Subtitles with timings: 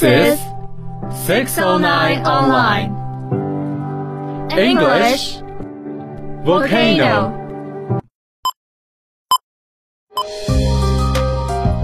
[0.00, 2.88] This is 609 Online.
[4.56, 5.40] English
[6.42, 7.36] Volcano.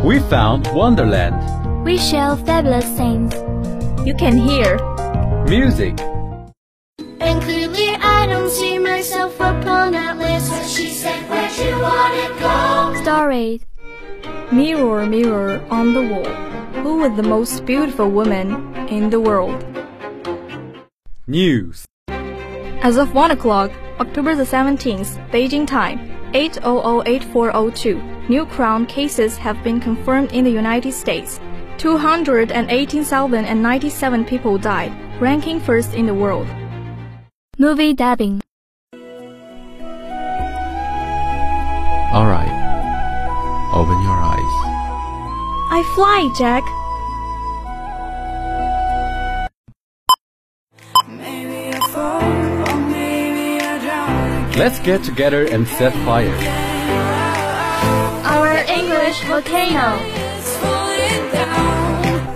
[0.02, 1.84] We found Wonderland.
[1.84, 3.34] We share fabulous things.
[4.06, 4.78] You can hear
[5.44, 6.00] Music.
[7.20, 10.48] And clearly I don't see myself upon that list.
[10.48, 13.02] So she said, Where'd you wanna go?
[13.02, 13.60] Stories.
[14.50, 16.45] mirror, mirror on the wall.
[16.86, 19.66] Who is the most beautiful woman in the world?
[21.26, 21.84] News.
[22.06, 25.98] As of 1 o'clock, October the 17th, Beijing time,
[26.32, 31.40] 8008402, new crown cases have been confirmed in the United States.
[31.78, 36.46] 218,097 people died, ranking first in the world.
[37.58, 38.40] Movie dubbing.
[42.14, 42.54] Alright.
[43.74, 44.25] Open your eyes.
[45.78, 46.64] I fly, Jack.
[54.56, 56.34] Let's get together and set fire.
[58.24, 59.98] Our English volcano.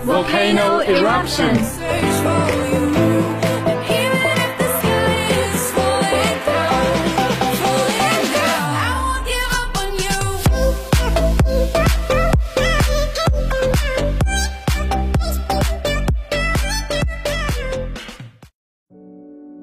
[0.04, 1.80] Volcano eruptions.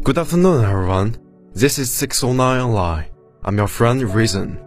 [0.07, 1.17] Good afternoon, everyone.
[1.53, 3.07] This is 609 Online.
[3.43, 4.57] I'm your friend Reason.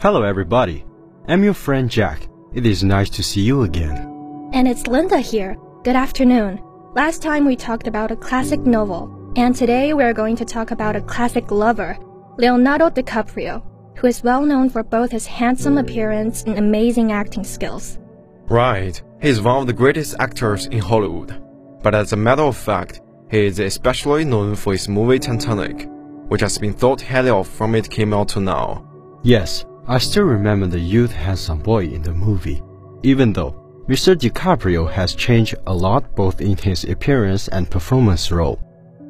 [0.00, 0.84] Hello, everybody.
[1.28, 2.26] I'm your friend Jack.
[2.52, 4.50] It is nice to see you again.
[4.52, 5.56] And it's Linda here.
[5.84, 6.60] Good afternoon.
[6.96, 10.96] Last time we talked about a classic novel, and today we're going to talk about
[10.96, 11.96] a classic lover,
[12.36, 13.62] Leonardo DiCaprio,
[13.96, 18.00] who is well known for both his handsome appearance and amazing acting skills.
[18.48, 21.40] Right, he is one of the greatest actors in Hollywood.
[21.84, 23.00] But as a matter of fact,
[23.32, 25.88] he is especially known for his movie Titanic,
[26.28, 28.86] which has been thought highly of from it came out to now.
[29.22, 32.62] Yes, I still remember the youth handsome boy in the movie.
[33.02, 33.56] Even though
[33.88, 34.14] Mr.
[34.14, 38.60] DiCaprio has changed a lot both in his appearance and performance role.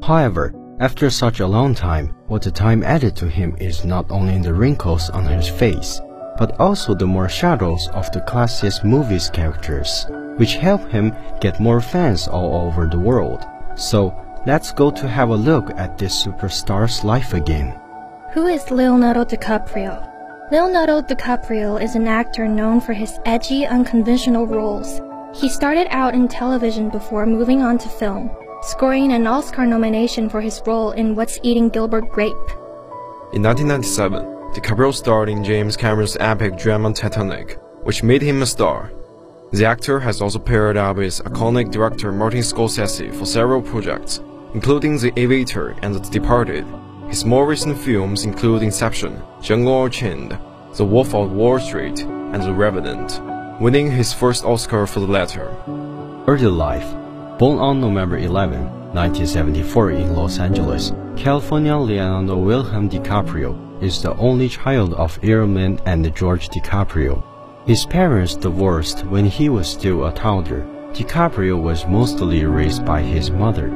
[0.04, 4.38] However, after such a long time, what the time added to him is not only
[4.38, 6.00] the wrinkles on his face,
[6.38, 10.06] but also the more shadows of the classic movie's characters,
[10.36, 13.44] which help him get more fans all over the world.
[13.76, 14.14] So,
[14.46, 17.78] let's go to have a look at this superstar's life again.
[18.32, 20.08] Who is Leonardo DiCaprio?
[20.50, 25.00] Leonardo DiCaprio is an actor known for his edgy, unconventional roles.
[25.34, 28.30] He started out in television before moving on to film,
[28.62, 32.50] scoring an Oscar nomination for his role in What's Eating Gilbert Grape.
[33.32, 38.92] In 1997, DiCaprio starred in James Cameron's epic drama Titanic, which made him a star.
[39.52, 44.22] The actor has also paired up with iconic director Martin Scorsese for several projects,
[44.54, 46.64] including The Aviator and The Departed.
[47.08, 50.38] His more recent films include Inception, Django Unchained,
[50.76, 53.20] The Wolf of Wall Street, and The Revenant,
[53.60, 55.54] winning his first Oscar for the latter.
[56.26, 56.90] Early life.
[57.38, 58.62] Born on November 11,
[58.94, 66.16] 1974 in Los Angeles, California, Leonardo Wilhelm DiCaprio is the only child of Airman and
[66.16, 67.22] George DiCaprio.
[67.64, 70.66] His parents divorced when he was still a toddler.
[70.92, 73.68] DiCaprio was mostly raised by his mother,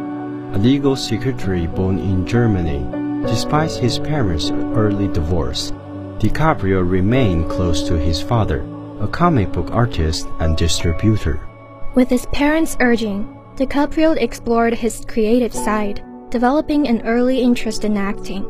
[0.52, 2.84] a legal secretary born in Germany.
[3.28, 5.70] Despite his parents' early divorce,
[6.18, 8.66] DiCaprio remained close to his father,
[9.00, 11.38] a comic book artist and distributor.
[11.94, 18.44] With his parents' urging, DiCaprio explored his creative side, developing an early interest in acting.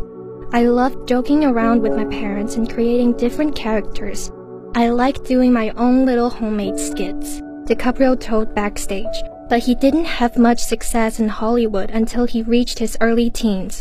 [0.54, 4.32] I loved joking around with my parents and creating different characters.
[4.76, 10.36] I like doing my own little homemade skits, DiCaprio told backstage, but he didn't have
[10.36, 13.80] much success in Hollywood until he reached his early teens.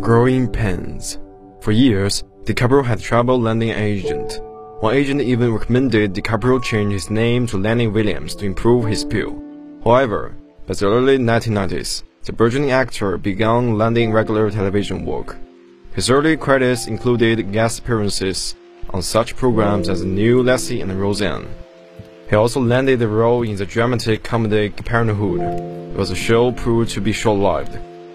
[0.00, 1.18] Growing pains.
[1.62, 4.40] For years, DiCaprio had trouble landing an agent.
[4.78, 9.42] One agent even recommended DiCaprio change his name to Lenny Williams to improve his appeal.
[9.82, 10.36] However,
[10.68, 15.38] by the early 1990s, the burgeoning actor began landing regular television work.
[15.92, 18.54] His early credits included guest appearances
[18.94, 21.48] on such programs as New Lassie and Roseanne.
[22.30, 27.00] He also landed a role in the dramatic comedy Parenthood, but the show proved to
[27.00, 27.72] be short-lived.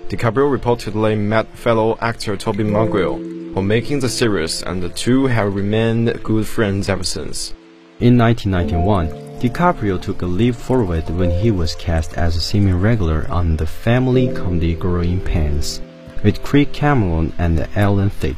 [0.07, 3.11] DiCaprio reportedly met fellow actor Tobey Maguire
[3.51, 7.53] while making the series, and the two have remained good friends ever since.
[7.99, 9.09] In 1991,
[9.41, 14.33] DiCaprio took a leap forward when he was cast as a semi-regular on the family
[14.33, 15.81] comedy Growing Pains
[16.23, 18.37] with Kirk Cameron and Alan Thicke.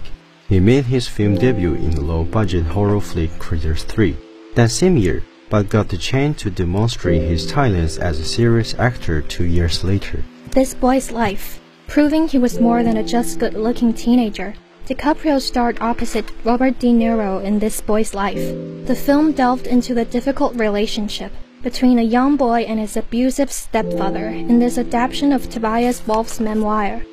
[0.51, 4.17] He made his film debut in the low-budget horror flick Critters 3.
[4.55, 9.21] That same year, but got the chance to demonstrate his talents as a serious actor
[9.21, 10.25] two years later.
[10.49, 11.61] This Boy's Life.
[11.87, 14.53] Proving he was more than a just good looking teenager,
[14.87, 18.43] DiCaprio starred opposite Robert De Niro in This Boy's Life.
[18.87, 21.31] The film delved into the difficult relationship
[21.63, 27.05] between a young boy and his abusive stepfather in this adaptation of Tobias Wolff's memoir.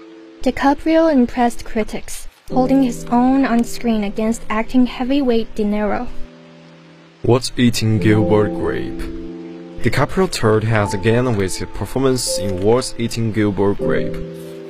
[0.43, 6.09] DiCaprio impressed critics, holding his own on screen against acting heavyweight De Niro.
[7.23, 9.01] What's Eating Gilbert Grape?
[9.83, 14.15] DiCaprio toured heads again with his performance in What's Eating Gilbert Grape,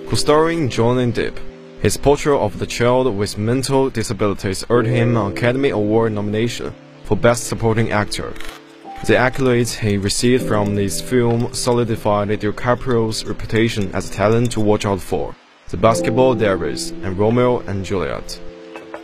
[0.08, 1.38] co-starring Johnny Depp.
[1.80, 7.16] His portrayal of the child with mental disabilities earned him an Academy Award nomination for
[7.16, 8.34] Best Supporting Actor.
[9.06, 14.84] The accolades he received from this film solidified DiCaprio's reputation as a talent to watch
[14.84, 15.36] out for.
[15.70, 18.41] The Basketball Diaries and Romeo and Juliet.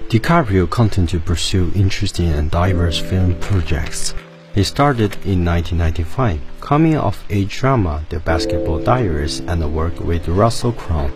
[0.08, 4.14] DiCaprio continued to pursue interesting and diverse film projects.
[4.54, 10.72] He started in 1995, coming of age drama The Basketball Diaries and worked with Russell
[10.72, 11.10] Crowe,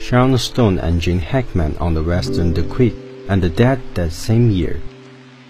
[0.00, 2.94] Sharon Stone and Gene Hackman on the western The Quick
[3.28, 4.80] and The Dead that same year.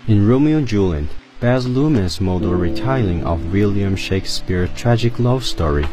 [0.09, 1.05] In Romeo and Juliet,
[1.39, 5.87] Baz Luhrmann's model retelling of William Shakespeare's tragic love story,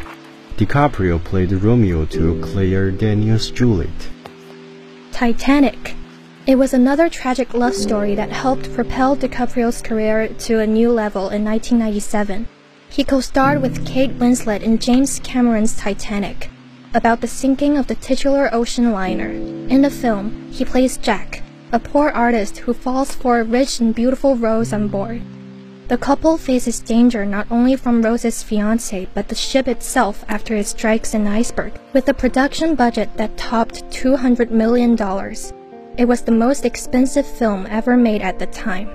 [0.56, 3.90] DiCaprio played Romeo to Claire Danes' Juliet.
[5.10, 5.96] Titanic.
[6.46, 11.22] It was another tragic love story that helped propel DiCaprio's career to a new level
[11.30, 12.46] in 1997.
[12.88, 16.50] He co-starred with Kate Winslet in James Cameron's Titanic,
[16.94, 19.30] about the sinking of the titular ocean liner.
[19.30, 21.42] In the film, he plays Jack,
[21.72, 25.20] a poor artist who falls for a rich and beautiful Rose on board.
[25.86, 30.66] The couple faces danger not only from Rose's fiance, but the ship itself after it
[30.66, 34.96] strikes an iceberg, with a production budget that topped $200 million.
[35.98, 38.88] It was the most expensive film ever made at the time.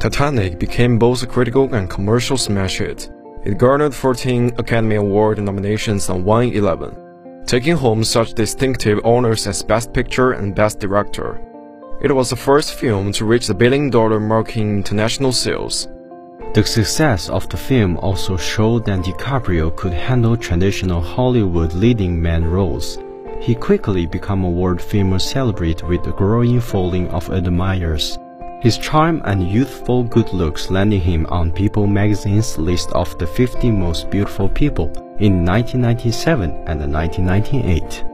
[0.00, 3.08] Titanic became both a critical and commercial smash hit.
[3.44, 9.62] It garnered 14 Academy Award nominations and won 11, taking home such distinctive honors as
[9.62, 11.40] Best Picture and Best Director.
[12.00, 15.88] It was the first film to reach the billion dollar mark in international sales.
[16.52, 22.44] The success of the film also showed that DiCaprio could handle traditional Hollywood leading man
[22.44, 22.98] roles.
[23.40, 28.18] He quickly became a world-famous celebrity with a growing following of admirers.
[28.60, 33.70] His charm and youthful good looks landed him on People magazine's list of the 50
[33.70, 34.86] most beautiful people
[35.18, 38.04] in 1997 and 1998.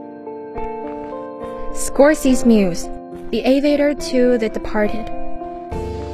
[1.73, 2.89] Scorsese's Muse,
[3.31, 5.09] The Aviator to The Departed.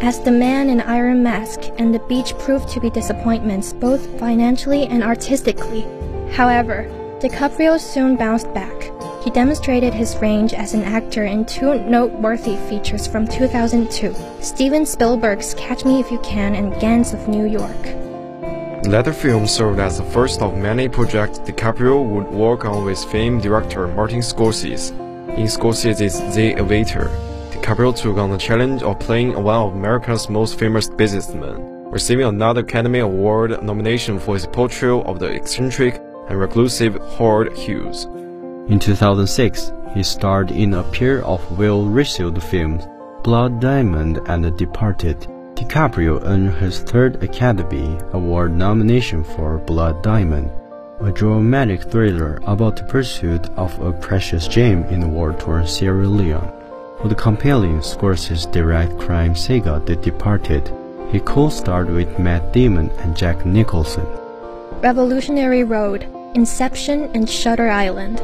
[0.03, 4.85] As The Man in Iron Mask and The Beach proved to be disappointments both financially
[4.85, 5.81] and artistically.
[6.33, 6.85] However,
[7.19, 8.91] DiCaprio soon bounced back.
[9.23, 15.55] He demonstrated his range as an actor in two noteworthy features from 2002 Steven Spielberg's
[15.55, 17.83] Catch Me If You Can and Gangs of New York.
[18.85, 23.41] Latter film served as the first of many projects DiCaprio would work on with famed
[23.41, 25.06] director Martin Scorsese.
[25.37, 27.11] In Scorsese's The Aviator,
[27.51, 32.61] DiCaprio took on the challenge of playing one of America's most famous businessmen, receiving another
[32.61, 38.05] Academy Award nomination for his portrayal of the eccentric and reclusive Howard Hughes.
[38.67, 42.87] In 2006, he starred in a pair of well-received films,
[43.23, 45.19] Blood Diamond and The Departed.
[45.53, 50.49] DiCaprio earned his third Academy Award nomination for Blood Diamond,
[51.01, 56.51] a dramatic thriller about the pursuit of a precious gem in the war-torn Sierra Leone.
[57.05, 60.73] The compelling Scorsese direct crime saga The Departed,
[61.11, 64.07] he co-starred with Matt Damon and Jack Nicholson.
[64.81, 68.19] Revolutionary Road, Inception, and Shutter Island.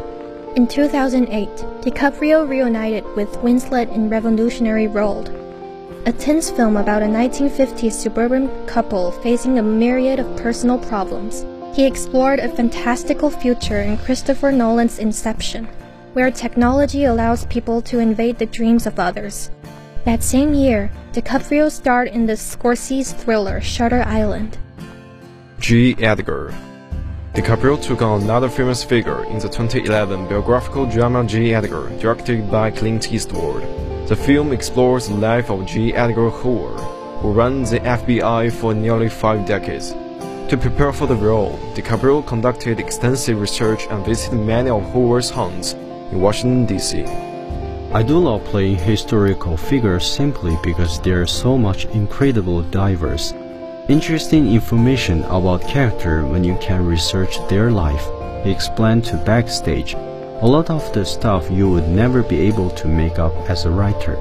[0.55, 1.49] In 2008,
[1.81, 5.29] DiCaprio reunited with Winslet in Revolutionary Road,
[6.07, 11.45] a tense film about a 1950s suburban couple facing a myriad of personal problems.
[11.73, 15.65] He explored a fantastical future in Christopher Nolan's Inception,
[16.13, 19.49] where technology allows people to invade the dreams of others.
[20.05, 24.59] That same year, DiCaprio starred in the Scorsese thriller Shutter Island.
[25.59, 25.95] J.
[25.95, 26.53] Edgar
[27.33, 31.55] DiCaprio took on another famous figure in the 2011 biographical drama J.
[31.55, 33.63] Edgar, directed by Clint Eastwood.
[34.07, 35.93] The film explores the life of J.
[35.93, 36.77] Edgar Hoover,
[37.21, 39.95] who ran the FBI for nearly five decades.
[40.49, 45.73] To prepare for the role, DiCaprio conducted extensive research and visited many of Hoover's haunts
[45.73, 47.05] in Washington, D.C.
[47.93, 53.33] I do love playing historical figures simply because there is so much incredible diverse
[53.89, 58.07] Interesting information about character when you can research their life.
[58.45, 59.93] He explained to Backstage.
[59.95, 63.69] A lot of the stuff you would never be able to make up as a
[63.69, 64.15] writer.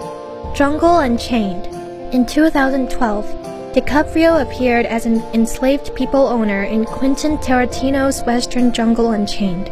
[0.57, 1.67] Django Unchained.
[2.13, 9.71] In 2012, DiCaprio appeared as an enslaved people owner in Quentin Tarantino's Western Django Unchained,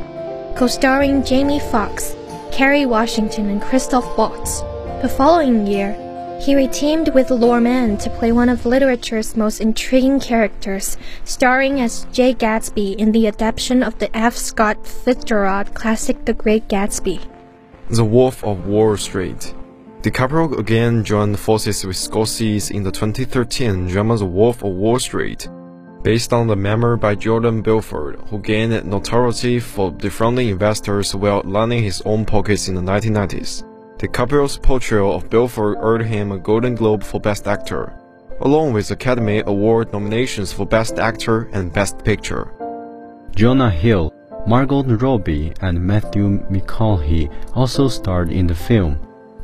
[0.56, 2.16] co-starring Jamie Foxx,
[2.50, 4.60] Kerry Washington, and Christoph Waltz.
[5.02, 5.92] The following year,
[6.40, 12.32] he reteamed with Luhrmann to play one of literature's most intriguing characters, starring as Jay
[12.32, 14.34] Gatsby in the adaptation of the F.
[14.34, 17.20] Scott Fitzgerald classic The Great Gatsby.
[17.90, 19.54] The Wolf of Wall Street.
[20.02, 25.46] DiCaprio again joined forces with Scorsese in the 2013 drama The Wolf of Wall Street,
[26.02, 31.82] based on the memoir by Jordan Belfort, who gained notoriety for defrauding investors while lining
[31.82, 33.62] his own pockets in the 1990s.
[33.98, 37.92] DiCaprio's portrayal of Belfort earned him a Golden Globe for Best Actor,
[38.40, 42.50] along with Academy Award nominations for Best Actor and Best Picture.
[43.36, 44.14] Jonah Hill,
[44.46, 48.98] Margot Robbie, and Matthew McConaughey also starred in the film.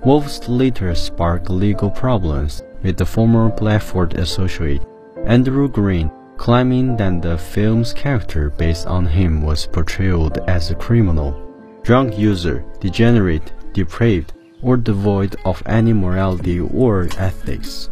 [0.06, 4.80] Wolves later sparked legal problems with the former Blackford associate,
[5.24, 11.34] Andrew Green, claiming that the film's character based on him was portrayed as a criminal,
[11.82, 14.32] drunk user, degenerate, depraved,
[14.62, 17.90] or devoid of any morality or ethics.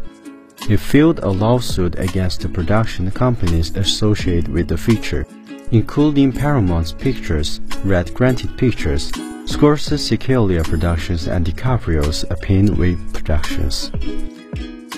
[0.68, 5.26] He filed a lawsuit against the production companies associated with the feature,
[5.72, 9.10] including Paramount Pictures, Red Granite Pictures,
[9.46, 12.74] Scorsese Sicilia Productions, and DiCaprio's Appian
[13.12, 13.90] Productions.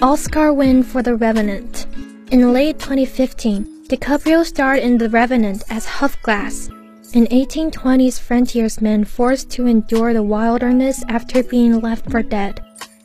[0.00, 1.86] Oscar win for The Revenant.
[2.30, 6.68] In late 2015, DiCaprio starred in The Revenant as Hugh Glass,
[7.14, 12.64] an 1820s frontiersman forced to endure the wilderness after being left for dead.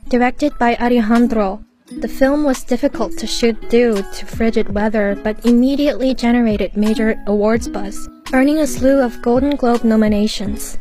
[0.09, 1.63] Directed by Alejandro,
[1.99, 7.67] the film was difficult to shoot due to frigid weather but immediately generated major awards
[7.67, 10.77] buzz, earning a slew of Golden Globe nominations.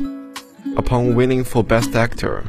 [0.77, 2.45] Upon winning for Best Actor,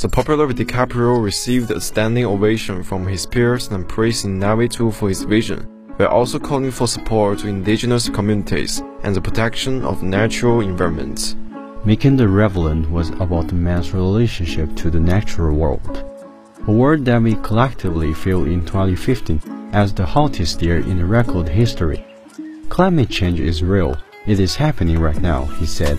[0.00, 5.22] the popular DiCaprio received a standing ovation from his peers and praised Inarritu for his
[5.22, 5.68] vision
[5.98, 11.36] we are also calling for support to indigenous communities and the protection of natural environments.
[11.84, 16.04] Making the Revenant was about man's relationship to the natural world,
[16.66, 22.04] a word that we collectively feel in 2015 as the hottest year in record history.
[22.68, 23.96] Climate change is real.
[24.26, 25.98] It is happening right now, he said.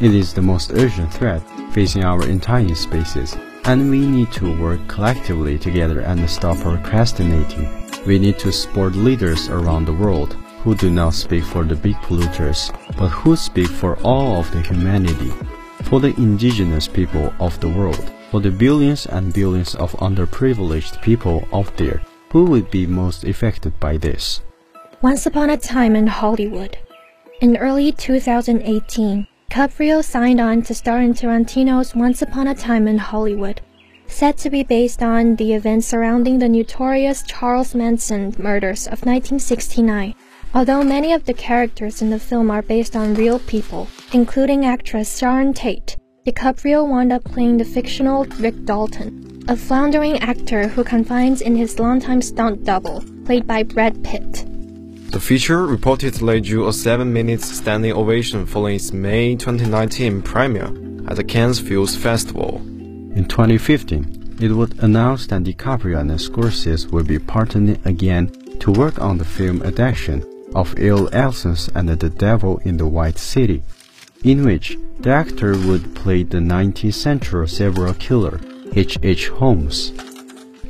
[0.00, 4.80] It is the most urgent threat facing our entire species, and we need to work
[4.88, 7.68] collectively together and stop procrastinating.
[8.04, 11.94] We need to support leaders around the world who do not speak for the big
[11.96, 15.32] polluters, but who speak for all of the humanity,
[15.84, 21.46] for the indigenous people of the world, for the billions and billions of underprivileged people
[21.52, 24.40] out there who would be most affected by this.
[25.02, 26.76] Once upon a time in Hollywood.
[27.40, 32.98] In early 2018, Caprio signed on to star in Tarantino's Once Upon a Time in
[32.98, 33.60] Hollywood
[34.08, 40.16] said to be based on the events surrounding the notorious Charles Manson murders of 1969.
[40.56, 45.18] Although many of the characters in the film are based on real people, including actress
[45.18, 51.40] Sharon Tate, DiCaprio wound up playing the fictional Rick Dalton, a floundering actor who confides
[51.40, 54.46] in his longtime stunt double, played by Brad Pitt.
[55.14, 60.74] The feature reportedly drew a 7 minutes standing ovation following its May 2019 premiere
[61.06, 62.56] at the Cannes Film Festival.
[63.14, 68.26] In 2015, it was announced that DiCaprio and Scorsese would be partnering again
[68.58, 73.18] to work on the film adaptation of Il Innocence and the Devil in the White
[73.18, 73.62] City,
[74.24, 78.40] in which the actor would play the 19th century serial killer
[78.74, 78.98] H.
[79.04, 79.28] H.
[79.28, 79.92] Holmes.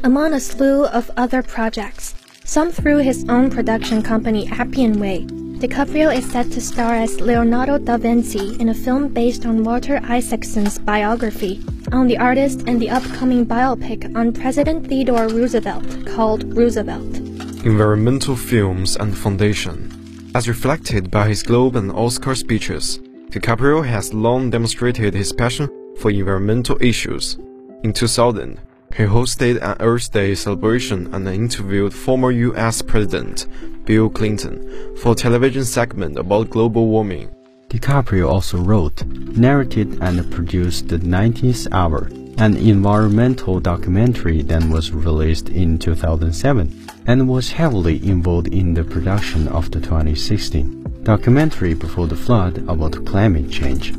[0.03, 5.27] Among a slew of other projects, some through his own production company Appian Way,
[5.65, 9.99] DiCaprio is set to star as Leonardo da Vinci in a film based on Walter
[10.05, 17.17] Isaacson's biography on the artist and the upcoming biopic on President Theodore Roosevelt called Roosevelt.
[17.65, 20.31] Environmental Films and Foundation.
[20.35, 22.99] As reflected by his Globe and Oscar speeches,
[23.31, 27.39] DiCaprio has long demonstrated his passion for environmental issues.
[27.85, 28.61] In 2000,
[28.97, 33.49] he hosted an Earth Day celebration and interviewed former US President
[33.85, 37.29] Bill Clinton for a television segment about global warming.
[37.69, 42.09] DiCaprio also wrote, narrated, and produced The 90th Hour,
[42.39, 49.49] an environmental documentary that was released in 2007 and was heavily involved in the production
[49.49, 53.93] of the 2016 documentary Before the Flood about climate change.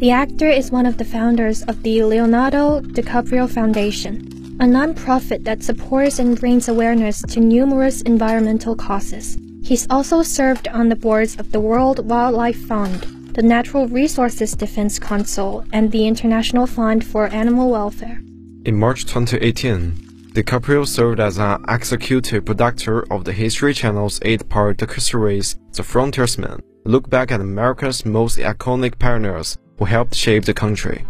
[0.00, 5.62] The actor is one of the founders of the Leonardo DiCaprio Foundation, a nonprofit that
[5.62, 9.38] supports and brings awareness to numerous environmental causes.
[9.64, 14.98] He's also served on the boards of the World Wildlife Fund, the Natural Resources Defense
[14.98, 18.20] Council, and the International Fund for Animal Welfare.
[18.66, 19.92] In March 2018,
[20.34, 27.08] DiCaprio served as an executive producer of the History Channel's eight-part docuseries The Frontiersman, look
[27.08, 31.06] back at America's most iconic pioneers who helped shape the country.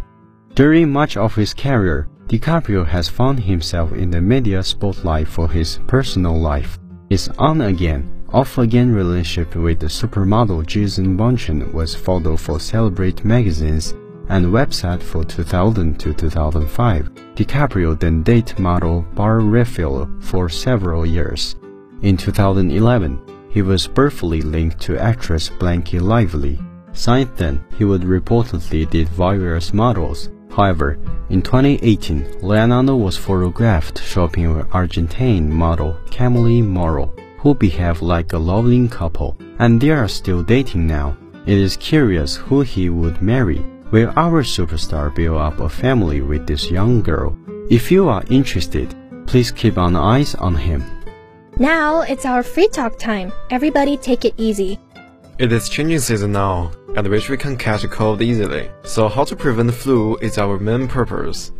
[0.54, 5.80] During much of his career, DiCaprio has found himself in the media spotlight for his
[5.88, 6.78] personal life.
[7.08, 13.94] His on-again, off-again relationship with the supermodel Gisele Bündchen was photo for Celebrate magazines
[14.28, 17.10] and website for 2000 to 2005.
[17.34, 21.56] DiCaprio then dated model Bar Refael for several years.
[22.02, 23.20] In 2011,
[23.50, 26.60] he was briefly linked to actress Blake Lively.
[26.92, 30.30] Since then, he would reportedly date various models.
[30.50, 30.98] However,
[31.30, 38.38] in 2018, Leonardo was photographed shopping with Argentine model Camille Moro, who behave like a
[38.38, 41.16] loving couple, and they are still dating now.
[41.46, 43.64] It is curious who he would marry.
[43.92, 47.36] Will our superstar build up a family with this young girl?
[47.70, 48.94] If you are interested,
[49.26, 50.84] please keep an eyes on him.
[51.58, 53.32] Now it's our free talk time.
[53.50, 54.78] Everybody take it easy.
[55.40, 58.70] It is changing season now, at which we can catch a cold easily.
[58.82, 61.52] So how to prevent the flu is our main purpose.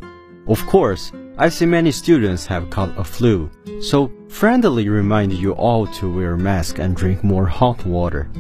[0.47, 5.87] Of course, I see many students have caught a flu, so friendly remind you all
[5.95, 8.31] to wear mask and drink more hot water.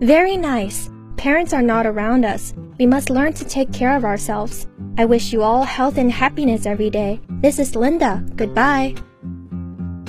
[0.00, 0.88] Very nice.
[1.18, 2.54] Parents are not around us.
[2.78, 4.66] We must learn to take care of ourselves.
[4.96, 7.20] I wish you all health and happiness every day.
[7.42, 8.24] This is Linda.
[8.34, 8.94] Goodbye.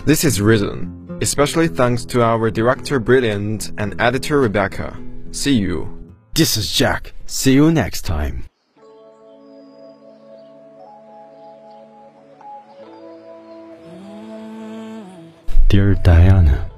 [0.05, 4.97] This is Reason, especially thanks to our director Brilliant and editor Rebecca.
[5.31, 6.13] See you.
[6.33, 7.13] This is Jack.
[7.25, 8.45] See you next time.
[15.69, 16.69] Dear Diana,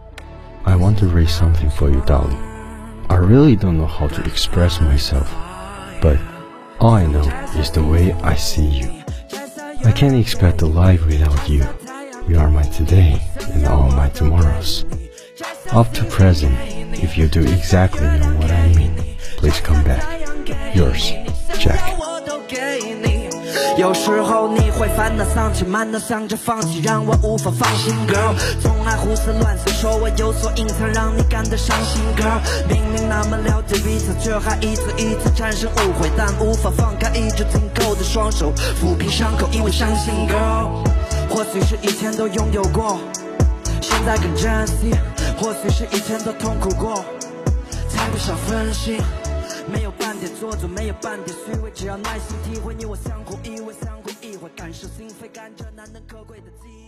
[0.66, 2.38] I want to read something for you, darling.
[3.10, 5.30] I really don't know how to express myself,
[6.02, 6.20] but
[6.80, 7.28] all I know
[7.58, 9.04] is the way I see you.
[9.86, 11.64] I can't expect a life without you.
[12.30, 13.20] You are my today
[13.56, 14.86] and all my tomorrows.
[15.72, 16.54] Up to present,
[16.94, 18.94] if you do exactly know what I mean,
[19.38, 20.06] please come back.
[20.76, 21.12] Yours,
[21.58, 21.82] Jack.
[23.80, 28.36] 有时候你会烦恼丧气，满脑想着放弃，让我无法放心，girl。
[28.62, 32.40] 总爱胡思乱想，说我有所隐藏，让你感到伤心，girl。
[32.68, 40.89] 明明那么了解彼此，却还一次一次产生误会，但无法放开一直紧扣的双手，抚平伤口，因为伤心，girl。
[41.30, 43.00] 或许是以前都拥有过，
[43.82, 44.92] 现在更珍惜；
[45.40, 47.06] 或许是以前都痛苦过，
[47.88, 49.00] 才不想分心。
[49.72, 56.79] 没有半点做作，没有半点虚伪，只要耐心体会，你我相互依偎，相互意会，感受心扉，感觉难能可贵的机。